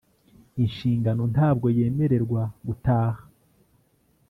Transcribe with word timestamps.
inshingano 0.63 1.23
ntabwo 1.33 1.67
yemererwa 1.77 2.41
gutaha 2.67 3.21